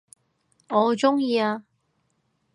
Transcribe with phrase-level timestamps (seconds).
[0.69, 1.63] 我鍾意啊